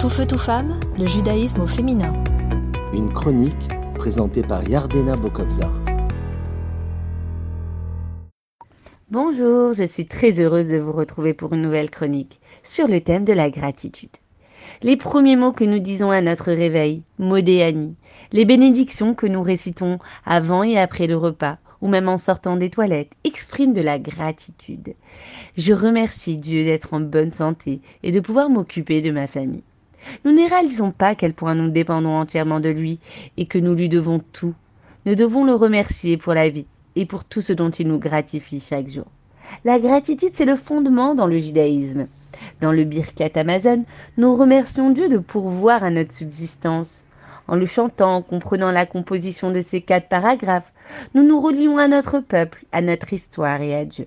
[0.00, 2.12] Tout feu, tout femme, le judaïsme au féminin.
[2.92, 5.72] Une chronique présentée par Yardena Bokobzar.
[9.10, 13.24] Bonjour, je suis très heureuse de vous retrouver pour une nouvelle chronique sur le thème
[13.24, 14.16] de la gratitude.
[14.82, 17.96] Les premiers mots que nous disons à notre réveil, Modéani,
[18.30, 22.70] les bénédictions que nous récitons avant et après le repas, ou même en sortant des
[22.70, 24.94] toilettes, expriment de la gratitude.
[25.56, 29.64] Je remercie Dieu d'être en bonne santé et de pouvoir m'occuper de ma famille.
[30.24, 32.98] Nous ne réalisons pas à quel point nous dépendons entièrement de lui
[33.36, 34.54] et que nous lui devons tout.
[35.06, 36.66] Nous devons le remercier pour la vie
[36.96, 39.06] et pour tout ce dont il nous gratifie chaque jour.
[39.64, 42.06] La gratitude, c'est le fondement dans le judaïsme.
[42.60, 43.84] Dans le Birkat Amazon,
[44.16, 47.04] nous remercions Dieu de pourvoir à notre subsistance.
[47.46, 50.72] En le chantant, en comprenant la composition de ces quatre paragraphes,
[51.14, 54.06] nous nous relions à notre peuple, à notre histoire et à Dieu.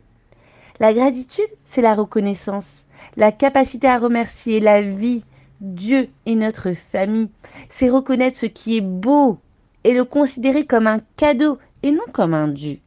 [0.80, 2.86] La gratitude, c'est la reconnaissance,
[3.18, 5.24] la capacité à remercier la vie,
[5.62, 7.30] Dieu et notre famille.
[7.70, 9.38] C'est reconnaître ce qui est beau
[9.84, 12.80] et le considérer comme un cadeau et non comme un dû.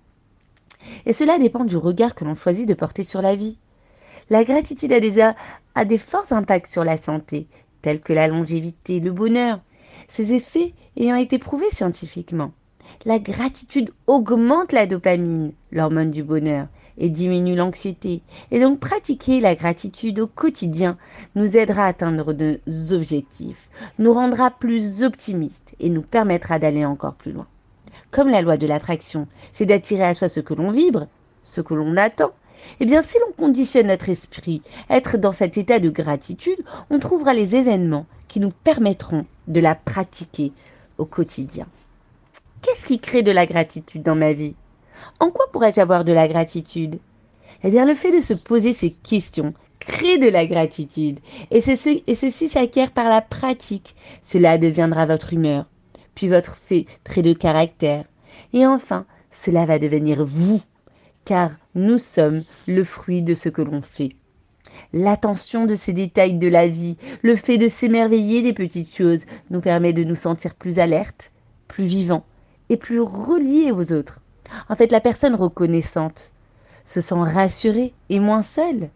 [1.06, 3.58] Et cela dépend du regard que l'on choisit de porter sur la vie.
[4.28, 7.46] La gratitude a des, a des forts impacts sur la santé,
[7.80, 9.60] tels que la longévité, le bonheur,
[10.08, 12.52] ces effets ayant été prouvés scientifiquement.
[13.04, 18.22] La gratitude augmente la dopamine, l'hormone du bonheur, et diminue l'anxiété.
[18.50, 20.96] Et donc pratiquer la gratitude au quotidien
[21.34, 27.14] nous aidera à atteindre nos objectifs, nous rendra plus optimistes et nous permettra d'aller encore
[27.14, 27.46] plus loin.
[28.10, 31.08] Comme la loi de l'attraction, c'est d'attirer à soi ce que l'on vibre,
[31.42, 32.32] ce que l'on attend.
[32.80, 37.34] Eh bien, si l'on conditionne notre esprit être dans cet état de gratitude, on trouvera
[37.34, 40.52] les événements qui nous permettront de la pratiquer
[40.98, 41.66] au quotidien.
[42.62, 44.54] Qu'est-ce qui crée de la gratitude dans ma vie?
[45.20, 46.98] En quoi pourrais-je avoir de la gratitude?
[47.62, 51.20] Eh bien, le fait de se poser ces questions crée de la gratitude.
[51.50, 53.94] Et ceci, s'acquiert par la pratique.
[54.22, 55.66] Cela deviendra votre humeur,
[56.14, 58.04] puis votre fait, trait de caractère.
[58.52, 60.60] Et enfin, cela va devenir vous,
[61.24, 64.10] car nous sommes le fruit de ce que l'on fait.
[64.92, 69.60] L'attention de ces détails de la vie, le fait de s'émerveiller des petites choses, nous
[69.60, 71.30] permet de nous sentir plus alertes,
[71.68, 72.24] plus vivants
[72.70, 74.20] et plus reliée aux autres.
[74.68, 76.32] En fait, la personne reconnaissante
[76.84, 78.90] se sent rassurée et moins seule,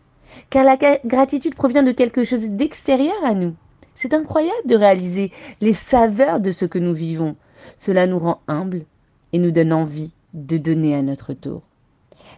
[0.50, 3.54] car la gratitude provient de quelque chose d'extérieur à nous.
[3.94, 7.34] C'est incroyable de réaliser les saveurs de ce que nous vivons.
[7.78, 8.84] Cela nous rend humbles
[9.32, 11.62] et nous donne envie de donner à notre tour.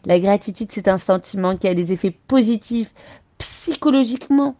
[0.06, 2.94] La gratitude, c'est un sentiment qui a des effets positifs
[3.38, 4.54] psychologiquement,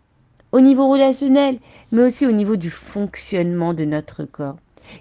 [0.53, 1.59] au niveau relationnel,
[1.93, 4.57] mais aussi au niveau du fonctionnement de notre corps.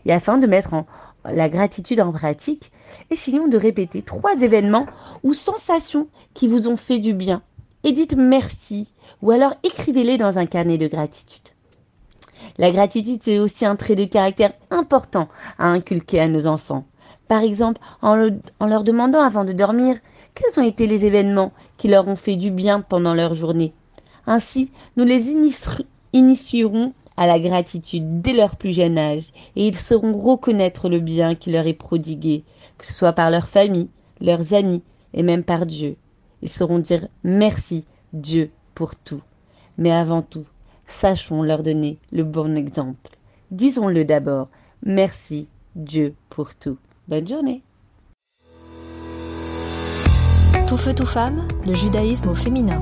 [0.05, 0.85] Et afin de mettre en,
[1.31, 2.71] la gratitude en pratique,
[3.09, 4.85] essayons de répéter trois événements
[5.23, 7.41] ou sensations qui vous ont fait du bien.
[7.83, 11.49] Et dites merci, ou alors écrivez-les dans un carnet de gratitude.
[12.57, 16.85] La gratitude, c'est aussi un trait de caractère important à inculquer à nos enfants.
[17.27, 18.29] Par exemple, en,
[18.59, 19.97] en, leur demandant avant de dormir
[20.35, 23.73] quels ont été les événements qui leur ont fait du bien pendant leur journée?
[24.25, 25.31] Ainsi, nous les
[26.13, 31.35] initierons à la gratitude dès leur plus jeune âge, et ils sauront reconnaître le bien
[31.35, 32.45] qui leur est prodigué,
[32.77, 33.89] que ce soit par leur famille,
[34.21, 34.81] leurs amis,
[35.13, 35.97] et même par Dieu.
[36.41, 39.21] Ils sauront dire merci Dieu pour tout.
[39.77, 40.45] Mais avant tout,
[40.87, 43.17] sachons leur donner le bon exemple.
[43.51, 44.47] Disons-le d'abord,
[44.85, 46.77] merci Dieu pour tout.
[47.09, 47.63] Bonne journée.
[50.69, 52.79] Tout feu, tout femme, le judaïsme au féminin.